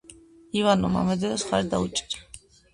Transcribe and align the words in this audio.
ივანოვმა 0.61 1.05
მედვედევს 1.11 1.45
მხარი 1.51 1.71
დაუჭირა. 1.77 2.29